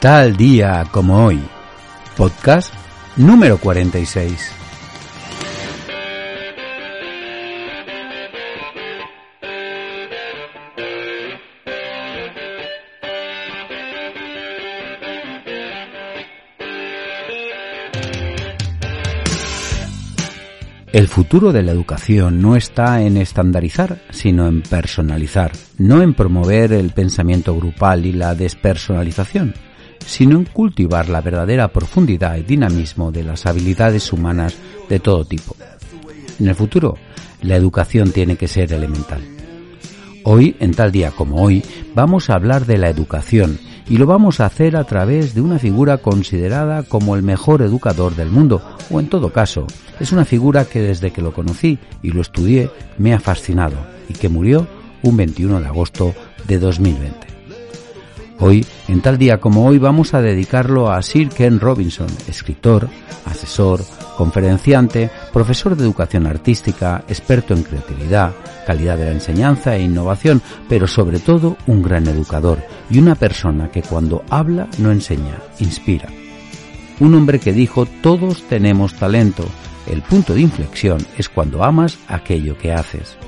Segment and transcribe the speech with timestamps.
[0.00, 1.38] Tal día como hoy.
[2.16, 2.72] Podcast
[3.16, 4.52] número 46.
[20.94, 26.72] El futuro de la educación no está en estandarizar, sino en personalizar, no en promover
[26.72, 29.54] el pensamiento grupal y la despersonalización,
[30.10, 34.56] sino en cultivar la verdadera profundidad y dinamismo de las habilidades humanas
[34.88, 35.54] de todo tipo.
[36.40, 36.96] En el futuro,
[37.42, 39.22] la educación tiene que ser elemental.
[40.24, 41.62] Hoy, en tal día como hoy,
[41.94, 45.60] vamos a hablar de la educación y lo vamos a hacer a través de una
[45.60, 49.68] figura considerada como el mejor educador del mundo, o en todo caso,
[50.00, 53.76] es una figura que desde que lo conocí y lo estudié me ha fascinado
[54.08, 54.66] y que murió
[55.04, 56.14] un 21 de agosto
[56.48, 57.29] de 2020.
[58.42, 62.88] Hoy, en tal día como hoy, vamos a dedicarlo a Sir Ken Robinson, escritor,
[63.26, 63.82] asesor,
[64.16, 68.32] conferenciante, profesor de educación artística, experto en creatividad,
[68.66, 73.70] calidad de la enseñanza e innovación, pero sobre todo un gran educador y una persona
[73.70, 76.08] que cuando habla no enseña, inspira.
[76.98, 79.44] Un hombre que dijo todos tenemos talento,
[79.86, 83.18] el punto de inflexión es cuando amas aquello que haces.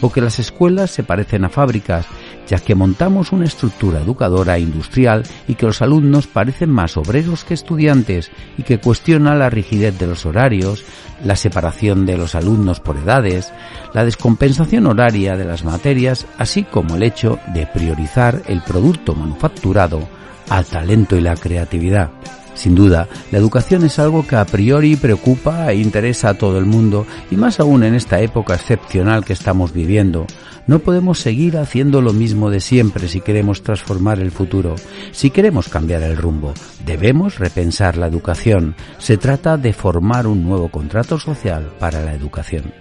[0.00, 2.06] O que las escuelas se parecen a fábricas,
[2.52, 7.54] ya que montamos una estructura educadora industrial y que los alumnos parecen más obreros que
[7.54, 10.84] estudiantes y que cuestiona la rigidez de los horarios,
[11.24, 13.54] la separación de los alumnos por edades,
[13.94, 20.06] la descompensación horaria de las materias, así como el hecho de priorizar el producto manufacturado
[20.50, 22.10] al talento y la creatividad.
[22.54, 26.66] Sin duda, la educación es algo que a priori preocupa e interesa a todo el
[26.66, 30.26] mundo, y más aún en esta época excepcional que estamos viviendo.
[30.66, 34.76] No podemos seguir haciendo lo mismo de siempre si queremos transformar el futuro,
[35.10, 36.54] si queremos cambiar el rumbo.
[36.86, 38.76] Debemos repensar la educación.
[38.98, 42.72] Se trata de formar un nuevo contrato social para la educación.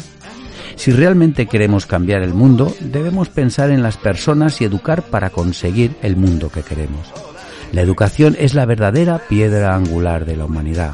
[0.75, 5.95] Si realmente queremos cambiar el mundo, debemos pensar en las personas y educar para conseguir
[6.01, 7.30] el mundo que queremos.
[7.71, 10.93] La educación es la verdadera piedra angular de la humanidad.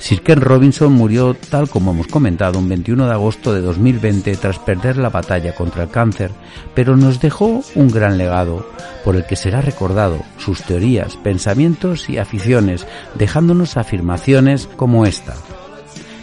[0.00, 4.58] Sir Ken Robinson murió, tal como hemos comentado, un 21 de agosto de 2020 tras
[4.58, 6.30] perder la batalla contra el cáncer,
[6.74, 8.68] pero nos dejó un gran legado
[9.04, 15.36] por el que será recordado sus teorías, pensamientos y aficiones, dejándonos afirmaciones como esta.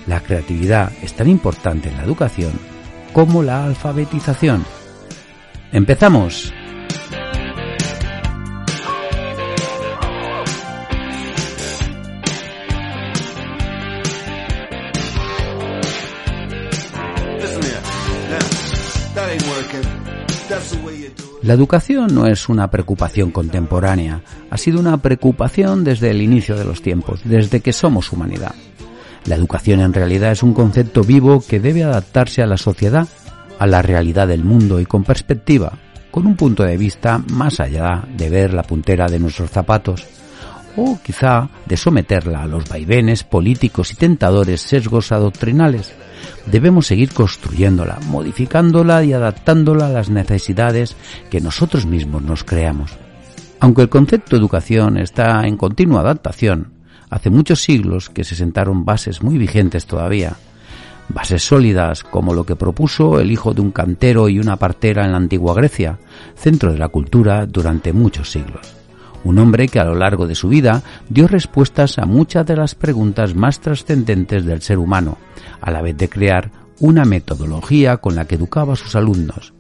[0.06, 2.52] La creatividad es tan importante en la educación
[3.14, 4.66] como la alfabetización.
[5.72, 6.54] ¡Empezamos!
[21.44, 26.66] La educación no es una preocupación contemporánea, ha sido una preocupación desde el inicio de
[26.66, 28.54] los tiempos, desde que somos humanidad.
[29.26, 33.08] La educación en realidad es un concepto vivo que debe adaptarse a la sociedad,
[33.60, 35.74] a la realidad del mundo y con perspectiva,
[36.12, 40.06] con un punto de vista más allá de ver la puntera de nuestros zapatos,
[40.76, 45.94] o quizá de someterla a los vaivenes políticos y tentadores sesgos adoctrinales
[46.46, 50.96] debemos seguir construyéndola, modificándola y adaptándola a las necesidades
[51.30, 52.92] que nosotros mismos nos creamos.
[53.60, 56.74] Aunque el concepto educación está en continua adaptación,
[57.10, 60.38] hace muchos siglos que se sentaron bases muy vigentes todavía,
[61.10, 65.12] bases sólidas como lo que propuso el hijo de un cantero y una partera en
[65.12, 66.00] la antigua Grecia,
[66.36, 68.81] centro de la cultura durante muchos siglos
[69.24, 72.76] un hombre que a lo largo de su vida dio respuestas a muchas de las
[72.76, 75.18] preguntas más trascendentes del ser humano,
[75.62, 79.54] a la vez de crear una metodología con la que educaba a sus alumnos.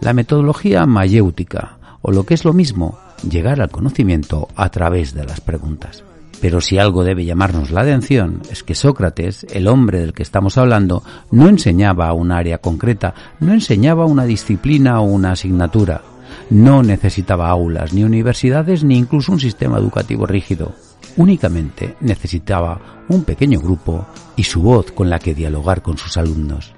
[0.00, 2.98] La metodología mayéutica, o lo que es lo mismo,
[3.28, 6.04] llegar al conocimiento a través de las preguntas.
[6.40, 10.58] Pero si algo debe llamarnos la atención es que Sócrates, el hombre del que estamos
[10.58, 16.02] hablando, no enseñaba un área concreta, no enseñaba una disciplina o una asignatura,
[16.50, 20.72] no necesitaba aulas, ni universidades, ni incluso un sistema educativo rígido.
[21.16, 26.74] Únicamente necesitaba un pequeño grupo y su voz con la que dialogar con sus alumnos.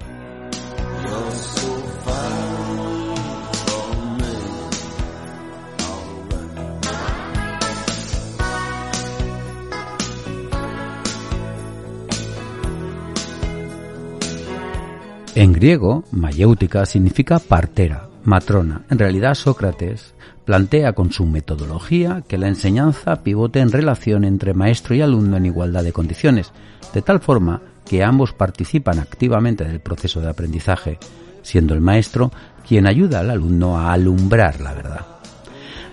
[15.37, 18.81] En griego, mayéutica significa partera, matrona.
[18.89, 20.13] En realidad, Sócrates
[20.43, 25.45] plantea con su metodología que la enseñanza pivote en relación entre maestro y alumno en
[25.45, 26.51] igualdad de condiciones,
[26.93, 30.99] de tal forma que ambos participan activamente del proceso de aprendizaje,
[31.41, 32.29] siendo el maestro
[32.67, 35.05] quien ayuda al alumno a alumbrar la verdad.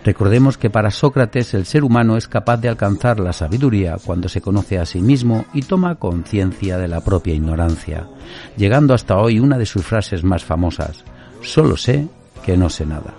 [0.04, 4.40] Recordemos que para Sócrates el ser humano es capaz de alcanzar la sabiduría cuando se
[4.40, 8.08] conoce a sí mismo y toma conciencia de la propia ignorancia,
[8.56, 11.04] llegando hasta hoy una de sus frases más famosas,
[11.40, 12.08] solo sé
[12.44, 13.14] que no sé nada.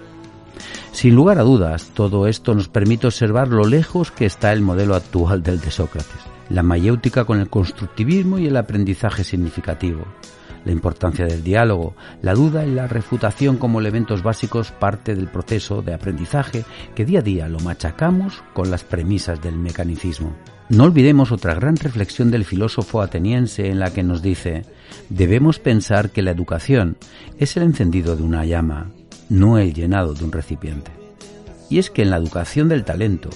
[0.91, 4.95] Sin lugar a dudas, todo esto nos permite observar lo lejos que está el modelo
[4.95, 10.05] actual del de Sócrates, la mayéutica con el constructivismo y el aprendizaje significativo
[10.65, 15.81] la importancia del diálogo, la duda y la refutación como elementos básicos parte del proceso
[15.81, 20.35] de aprendizaje que día a día lo machacamos con las premisas del mecanicismo.
[20.67, 24.63] No olvidemos otra gran reflexión del filósofo ateniense en la que nos dice,
[25.09, 26.97] debemos pensar que la educación
[27.37, 28.89] es el encendido de una llama,
[29.29, 30.91] no el llenado de un recipiente.
[31.69, 33.29] Y es que en la educación del talento,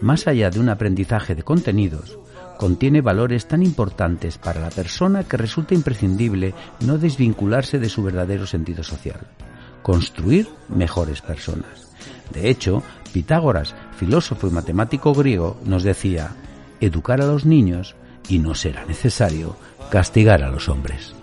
[0.00, 2.18] más allá de un aprendizaje de contenidos,
[2.58, 8.46] contiene valores tan importantes para la persona que resulta imprescindible no desvincularse de su verdadero
[8.46, 9.20] sentido social.
[9.82, 11.88] Construir mejores personas.
[12.32, 12.82] De hecho,
[13.12, 16.36] Pitágoras, filósofo y matemático griego, nos decía,
[16.80, 17.96] educar a los niños
[18.28, 19.56] y no será necesario
[19.90, 21.14] castigar a los hombres.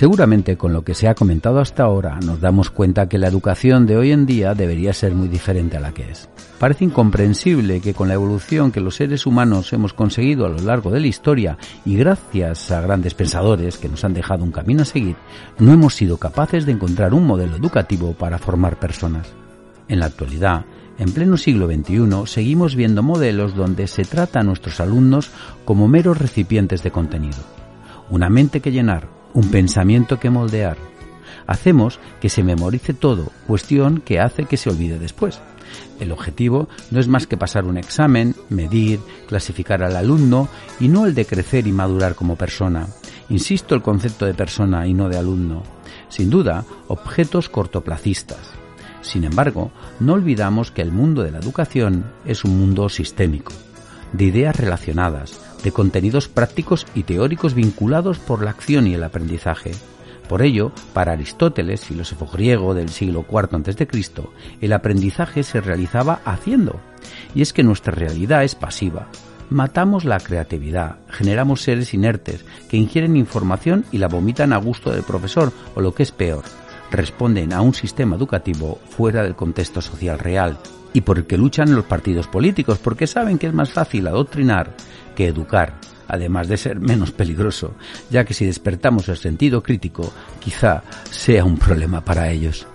[0.00, 3.84] Seguramente con lo que se ha comentado hasta ahora nos damos cuenta que la educación
[3.84, 6.30] de hoy en día debería ser muy diferente a la que es.
[6.58, 10.90] Parece incomprensible que con la evolución que los seres humanos hemos conseguido a lo largo
[10.90, 14.86] de la historia y gracias a grandes pensadores que nos han dejado un camino a
[14.86, 15.16] seguir,
[15.58, 19.28] no hemos sido capaces de encontrar un modelo educativo para formar personas.
[19.86, 20.64] En la actualidad,
[20.98, 25.30] en pleno siglo XXI, seguimos viendo modelos donde se trata a nuestros alumnos
[25.66, 27.36] como meros recipientes de contenido.
[28.08, 30.76] Una mente que llenar, un pensamiento que moldear.
[31.46, 35.40] Hacemos que se memorice todo, cuestión que hace que se olvide después.
[35.98, 40.48] El objetivo no es más que pasar un examen, medir, clasificar al alumno
[40.78, 42.88] y no el de crecer y madurar como persona.
[43.28, 45.62] Insisto el concepto de persona y no de alumno.
[46.08, 48.52] Sin duda, objetos cortoplacistas.
[49.02, 53.52] Sin embargo, no olvidamos que el mundo de la educación es un mundo sistémico,
[54.12, 59.72] de ideas relacionadas, de contenidos prácticos y teóricos vinculados por la acción y el aprendizaje.
[60.28, 63.88] Por ello, para Aristóteles, filósofo griego del siglo IV a.C.,
[64.60, 66.80] el aprendizaje se realizaba haciendo.
[67.34, 69.08] Y es que nuestra realidad es pasiva.
[69.50, 75.02] Matamos la creatividad, generamos seres inertes que ingieren información y la vomitan a gusto del
[75.02, 76.44] profesor, o lo que es peor,
[76.92, 80.58] responden a un sistema educativo fuera del contexto social real
[80.92, 84.74] y por el que luchan los partidos políticos, porque saben que es más fácil adoctrinar
[85.20, 85.74] que educar,
[86.08, 87.74] además de ser menos peligroso,
[88.08, 92.66] ya que si despertamos el sentido crítico, quizá sea un problema para ellos.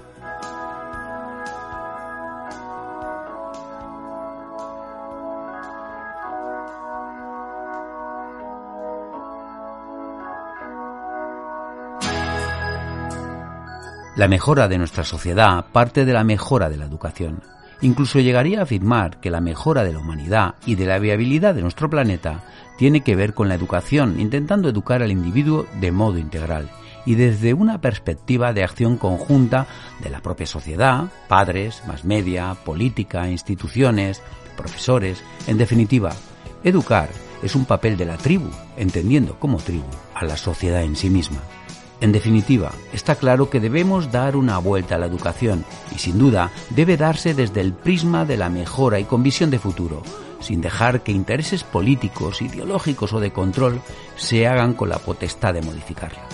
[14.16, 17.55] La mejora de nuestra sociedad parte de la mejora de la educación.
[17.82, 21.62] Incluso llegaría a afirmar que la mejora de la humanidad y de la viabilidad de
[21.62, 22.44] nuestro planeta
[22.78, 26.70] tiene que ver con la educación, intentando educar al individuo de modo integral
[27.06, 29.68] y desde una perspectiva de acción conjunta
[30.02, 34.22] de la propia sociedad, padres, más media, política, instituciones,
[34.58, 36.14] profesores, en definitiva,
[36.64, 37.10] educar
[37.44, 41.42] es un papel de la tribu, entendiendo como tribu a la sociedad en sí misma.
[42.02, 45.64] En definitiva, está claro que debemos dar una vuelta a la educación
[45.96, 49.60] y sin duda debe darse desde el prisma de la mejora y con visión de
[49.60, 50.04] futuro,
[50.42, 53.82] sin dejar que intereses políticos, ideológicos o de control
[54.18, 56.28] se hagan con la potestad de modificarla.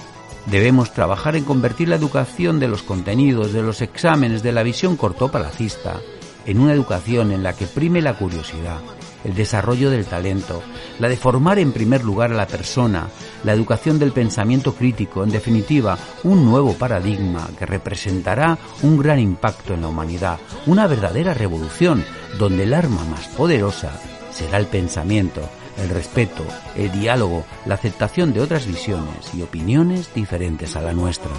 [0.48, 4.98] Debemos trabajar en convertir la educación de los contenidos, de los exámenes, de la visión
[4.98, 6.00] cortoplacista,
[6.46, 8.80] en una educación en la que prime la curiosidad,
[9.24, 10.62] el desarrollo del talento,
[11.00, 13.08] la de formar en primer lugar a la persona,
[13.44, 19.74] la educación del pensamiento crítico, en definitiva, un nuevo paradigma que representará un gran impacto
[19.74, 22.04] en la humanidad, una verdadera revolución,
[22.38, 23.92] donde el arma más poderosa
[24.32, 25.42] será el pensamiento,
[25.78, 26.44] el respeto,
[26.76, 31.32] el diálogo, la aceptación de otras visiones y opiniones diferentes a la nuestra.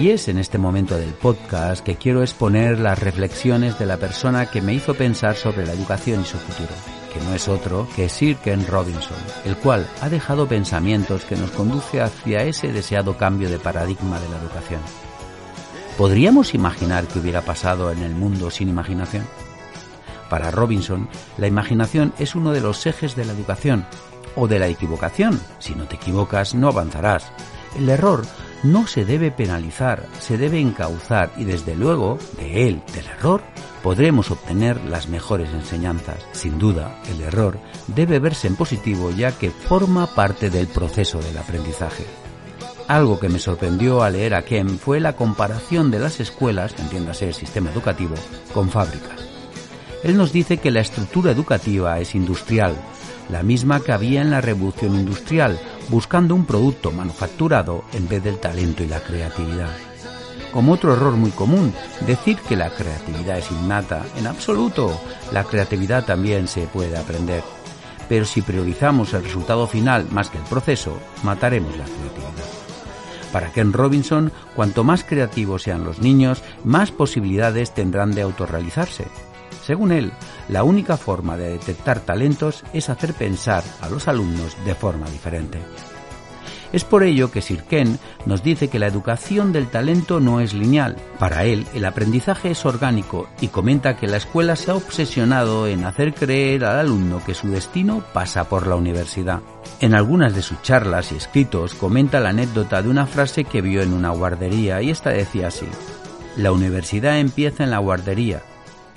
[0.00, 4.46] Y es en este momento del podcast que quiero exponer las reflexiones de la persona
[4.46, 6.70] que me hizo pensar sobre la educación y su futuro,
[7.12, 11.50] que no es otro que Sir Ken Robinson, el cual ha dejado pensamientos que nos
[11.50, 14.80] conduce hacia ese deseado cambio de paradigma de la educación.
[15.98, 19.26] ¿Podríamos imaginar qué hubiera pasado en el mundo sin imaginación?
[20.30, 23.84] Para Robinson, la imaginación es uno de los ejes de la educación
[24.34, 25.38] o de la equivocación.
[25.58, 27.30] Si no te equivocas, no avanzarás.
[27.76, 28.22] El error
[28.62, 33.42] no se debe penalizar, se debe encauzar y desde luego, de él, del error,
[33.82, 36.26] podremos obtener las mejores enseñanzas.
[36.32, 41.38] Sin duda, el error debe verse en positivo ya que forma parte del proceso del
[41.38, 42.04] aprendizaje.
[42.88, 47.28] Algo que me sorprendió al leer a Kem fue la comparación de las escuelas, entiéndase
[47.28, 48.16] el sistema educativo,
[48.52, 49.20] con fábricas.
[50.02, 52.74] Él nos dice que la estructura educativa es industrial,
[53.30, 55.58] la misma que había en la revolución industrial,
[55.90, 59.70] buscando un producto manufacturado en vez del talento y la creatividad.
[60.52, 61.72] Como otro error muy común,
[62.06, 65.00] decir que la creatividad es innata, en absoluto,
[65.32, 67.42] la creatividad también se puede aprender.
[68.08, 72.30] Pero si priorizamos el resultado final más que el proceso, mataremos la creatividad.
[73.32, 79.06] Para Ken Robinson, cuanto más creativos sean los niños, más posibilidades tendrán de autorrealizarse.
[79.64, 80.12] Según él,
[80.48, 85.58] la única forma de detectar talentos es hacer pensar a los alumnos de forma diferente.
[86.72, 90.54] Es por ello que Sir Ken nos dice que la educación del talento no es
[90.54, 90.96] lineal.
[91.18, 95.84] Para él, el aprendizaje es orgánico y comenta que la escuela se ha obsesionado en
[95.84, 99.40] hacer creer al alumno que su destino pasa por la universidad.
[99.80, 103.82] En algunas de sus charlas y escritos comenta la anécdota de una frase que vio
[103.82, 105.66] en una guardería y esta decía así:
[106.36, 108.42] La universidad empieza en la guardería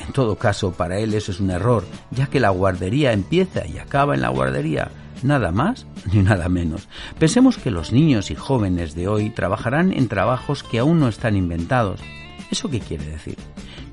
[0.06, 3.78] en todo caso, para él eso es un error, ya que la guardería empieza y
[3.78, 4.92] acaba en la guardería,
[5.22, 6.88] nada más ni nada menos.
[7.20, 11.36] Pensemos que los niños y jóvenes de hoy trabajarán en trabajos que aún no están
[11.36, 12.00] inventados.
[12.54, 13.36] ¿Eso qué quiere decir?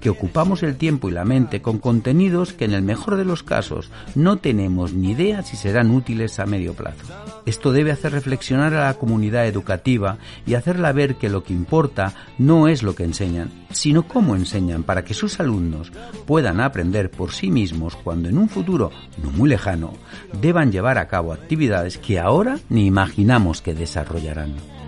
[0.03, 3.43] Que ocupamos el tiempo y la mente con contenidos que en el mejor de los
[3.43, 7.07] casos no tenemos ni idea si serán útiles a medio plazo.
[7.47, 12.13] Esto debe hacer reflexionar a la comunidad educativa y hacerla ver que lo que importa
[12.37, 15.91] no es lo que enseñan, sino cómo enseñan para que sus alumnos
[16.27, 18.91] puedan aprender por sí mismos cuando en un futuro
[19.25, 19.95] no muy lejano
[20.39, 24.80] deban llevar a cabo actividades que ahora ni imaginamos que desarrollarán.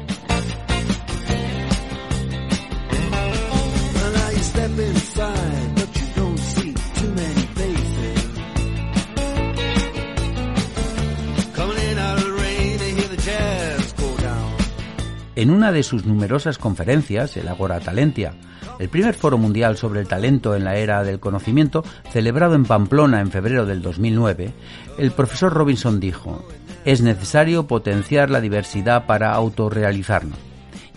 [15.34, 18.32] En una de sus numerosas conferencias, el Agora Talentia,
[18.78, 23.20] el primer foro mundial sobre el talento en la era del conocimiento, celebrado en Pamplona
[23.20, 24.54] en febrero del 2009,
[24.96, 26.46] el profesor Robinson dijo,
[26.86, 30.51] es necesario potenciar la diversidad para autorrealizarnos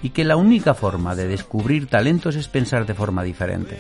[0.06, 3.80] y que la única forma de descubrir talentos es pensar de forma diferente.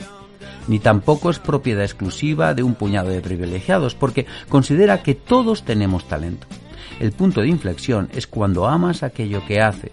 [0.67, 6.07] Ni tampoco es propiedad exclusiva de un puñado de privilegiados, porque considera que todos tenemos
[6.07, 6.47] talento.
[6.99, 9.91] El punto de inflexión es cuando amas aquello que haces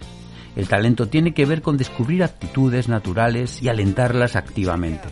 [0.55, 5.07] el talento tiene que ver con descubrir actitudes naturales y alentarlas activamente.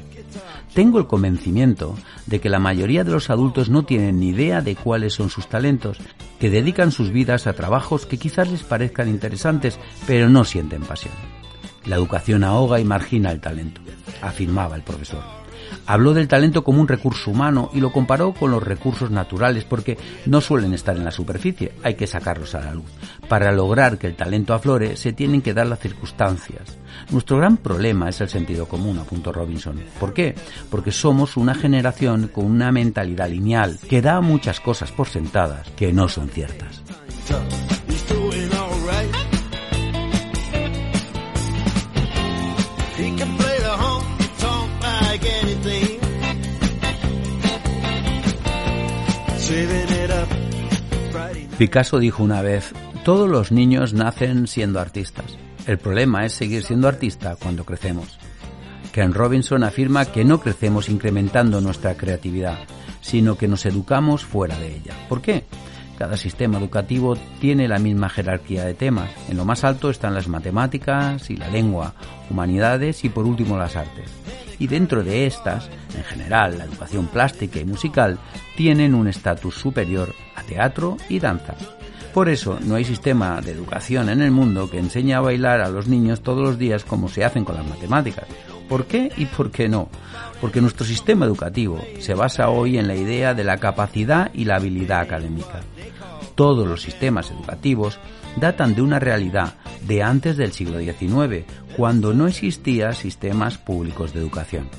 [0.73, 1.95] Tengo el convencimiento
[2.27, 5.47] de que la mayoría de los adultos no tienen ni idea de cuáles son sus
[5.47, 5.97] talentos,
[6.39, 11.13] que dedican sus vidas a trabajos que quizás les parezcan interesantes, pero no sienten pasión.
[11.85, 13.81] La educación ahoga y margina el talento,
[14.21, 15.40] afirmaba el profesor.
[15.85, 19.97] Habló del talento como un recurso humano y lo comparó con los recursos naturales porque
[20.25, 22.89] no suelen estar en la superficie, hay que sacarlos a la luz.
[23.27, 26.77] Para lograr que el talento aflore se tienen que dar las circunstancias.
[27.11, 29.79] Nuestro gran problema es el sentido común, apuntó Robinson.
[29.99, 30.35] ¿Por qué?
[30.69, 35.93] Porque somos una generación con una mentalidad lineal que da muchas cosas por sentadas que
[35.93, 36.81] no son ciertas.
[51.57, 55.37] Picasso dijo una vez, todos los niños nacen siendo artistas.
[55.67, 58.17] El problema es seguir siendo artista cuando crecemos.
[58.91, 62.59] Ken Robinson afirma que no crecemos incrementando nuestra creatividad,
[63.01, 64.93] sino que nos educamos fuera de ella.
[65.07, 65.45] ¿Por qué?
[65.97, 69.11] Cada sistema educativo tiene la misma jerarquía de temas.
[69.29, 71.93] En lo más alto están las matemáticas y la lengua,
[72.29, 74.09] humanidades y por último las artes.
[74.61, 78.19] Y dentro de estas, en general, la educación plástica y musical
[78.55, 81.55] tienen un estatus superior a teatro y danza.
[82.13, 85.69] Por eso no hay sistema de educación en el mundo que enseñe a bailar a
[85.69, 88.27] los niños todos los días como se hacen con las matemáticas
[88.69, 89.89] ¿Por qué y por qué no?
[90.39, 94.57] Porque nuestro sistema educativo se basa hoy en la idea de la capacidad y la
[94.57, 95.61] habilidad académica.
[96.35, 97.97] Todos los sistemas educativos
[98.37, 99.55] datan de una realidad
[99.87, 101.45] de antes del siglo XIX,
[101.75, 104.69] cuando no existían sistemas públicos de educación.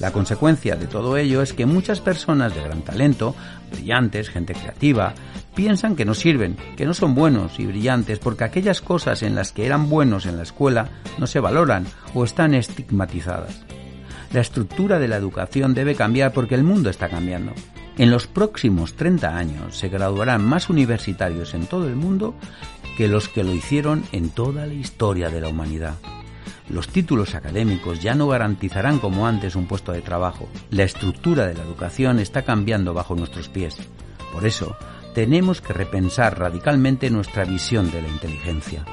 [0.00, 3.34] La consecuencia de todo ello es que muchas personas de gran talento,
[3.70, 5.14] brillantes, gente creativa,
[5.54, 9.52] piensan que no sirven, que no son buenos y brillantes porque aquellas cosas en las
[9.52, 10.88] que eran buenos en la escuela
[11.18, 13.64] no se valoran o están estigmatizadas.
[14.32, 17.52] La estructura de la educación debe cambiar porque el mundo está cambiando.
[17.96, 22.34] En los próximos 30 años se graduarán más universitarios en todo el mundo
[22.96, 25.94] que los que lo hicieron en toda la historia de la humanidad.
[26.68, 30.48] Los títulos académicos ya no garantizarán como antes un puesto de trabajo.
[30.70, 33.76] La estructura de la educación está cambiando bajo nuestros pies.
[34.32, 34.76] Por eso,
[35.14, 38.84] tenemos que repensar radicalmente nuestra visión de la inteligencia.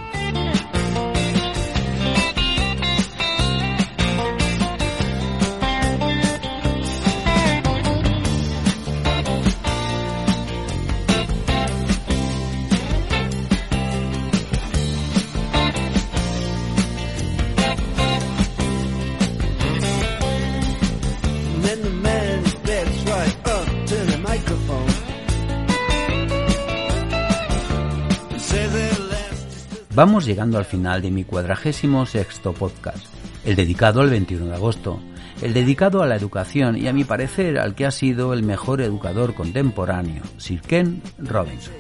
[30.02, 33.06] Vamos llegando al final de mi cuadragésimo sexto podcast,
[33.46, 35.00] el dedicado al 21 de agosto,
[35.44, 38.82] el dedicado a la educación y a mi parecer al que ha sido el mejor
[38.82, 41.76] educador contemporáneo, Sir Ken Robinson.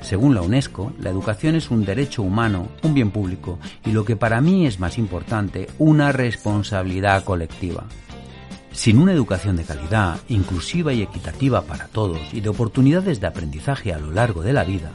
[0.00, 4.16] Según la UNESCO, la educación es un derecho humano, un bien público y lo que
[4.16, 7.84] para mí es más importante, una responsabilidad colectiva.
[8.76, 13.94] Sin una educación de calidad, inclusiva y equitativa para todos y de oportunidades de aprendizaje
[13.94, 14.92] a lo largo de la vida,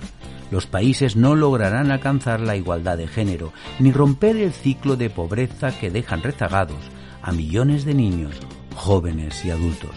[0.51, 5.77] los países no lograrán alcanzar la igualdad de género ni romper el ciclo de pobreza
[5.77, 6.77] que dejan rezagados
[7.23, 8.35] a millones de niños,
[8.75, 9.95] jóvenes y adultos.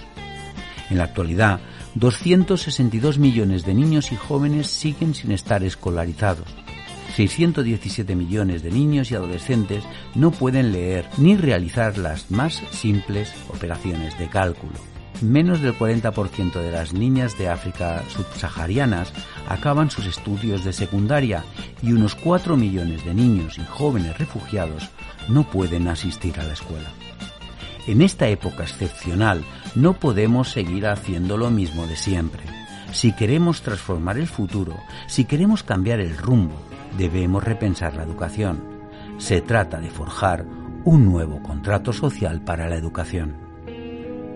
[0.88, 1.60] En la actualidad,
[1.94, 6.63] 262 millones de niños y jóvenes siguen sin estar escolarizados.
[7.16, 14.18] 617 millones de niños y adolescentes no pueden leer ni realizar las más simples operaciones
[14.18, 19.12] de cálculo menos del 40% de las niñas de África subsaharianas
[19.48, 21.44] acaban sus estudios de secundaria
[21.82, 24.90] y unos 4 millones de niños y jóvenes refugiados
[25.28, 26.90] no pueden asistir a la escuela.
[27.86, 32.42] En esta época excepcional no podemos seguir haciendo lo mismo de siempre.
[32.92, 36.54] Si queremos transformar el futuro, si queremos cambiar el rumbo,
[36.96, 38.62] debemos repensar la educación.
[39.18, 40.44] Se trata de forjar
[40.84, 43.36] un nuevo contrato social para la educación.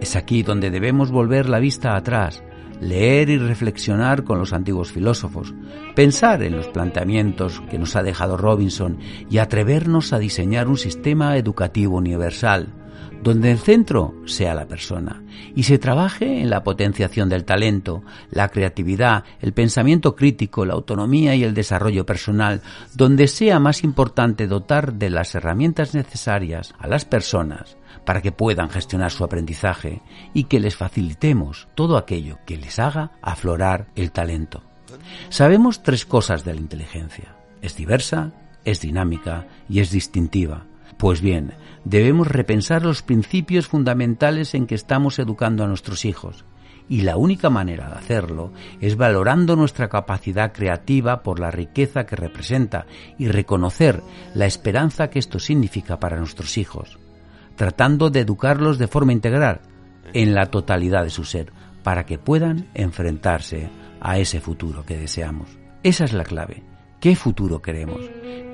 [0.00, 2.42] Es aquí donde debemos volver la vista atrás,
[2.80, 5.54] leer y reflexionar con los antiguos filósofos,
[5.94, 11.36] pensar en los planteamientos que nos ha dejado Robinson y atrevernos a diseñar un sistema
[11.36, 12.68] educativo universal,
[13.22, 15.22] donde el centro sea la persona
[15.54, 21.34] y se trabaje en la potenciación del talento, la creatividad, el pensamiento crítico, la autonomía
[21.34, 22.62] y el desarrollo personal,
[22.94, 28.70] donde sea más importante dotar de las herramientas necesarias a las personas para que puedan
[28.70, 30.00] gestionar su aprendizaje
[30.32, 34.62] y que les facilitemos todo aquello que les haga aflorar el talento.
[35.28, 37.34] Sabemos tres cosas de la inteligencia.
[37.60, 38.32] Es diversa,
[38.64, 40.64] es dinámica y es distintiva.
[40.98, 46.44] Pues bien, debemos repensar los principios fundamentales en que estamos educando a nuestros hijos.
[46.90, 52.16] Y la única manera de hacerlo es valorando nuestra capacidad creativa por la riqueza que
[52.16, 52.86] representa
[53.18, 54.02] y reconocer
[54.34, 56.98] la esperanza que esto significa para nuestros hijos
[57.58, 59.60] tratando de educarlos de forma integral
[60.14, 63.68] en la totalidad de su ser, para que puedan enfrentarse
[64.00, 65.58] a ese futuro que deseamos.
[65.82, 66.62] Esa es la clave.
[67.00, 68.00] ¿Qué futuro queremos?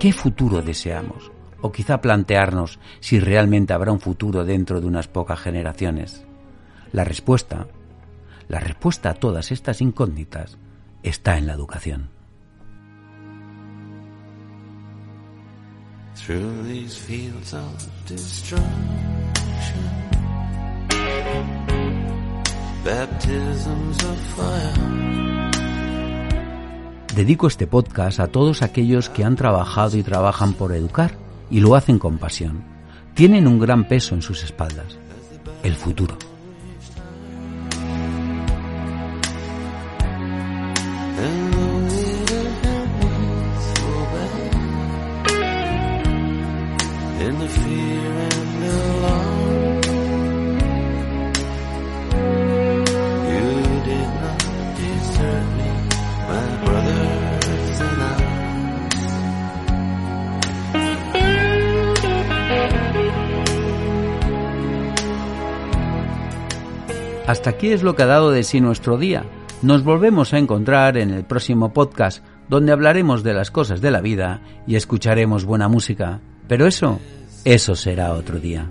[0.01, 1.34] ¿Qué futuro deseamos?
[1.65, 6.23] O quizá plantearnos si realmente habrá un futuro dentro de unas pocas generaciones.
[6.93, 7.69] La respuesta,
[8.49, 10.59] la respuesta a todas estas incógnitas
[11.03, 12.11] está en la educación.
[27.17, 31.75] Dedico este podcast a todos aquellos que han trabajado y trabajan por educar y lo
[31.75, 32.63] hacen con pasión.
[33.15, 34.99] Tienen un gran peso en sus espaldas,
[35.63, 36.17] el futuro.
[67.27, 69.25] Hasta aquí es lo que ha dado de sí nuestro día.
[69.63, 74.03] Nos volvemos a encontrar en el próximo podcast, donde hablaremos de las cosas de la
[74.03, 76.21] vida y escucharemos buena música.
[76.49, 77.01] Pero eso,
[77.47, 78.69] eso será otro día.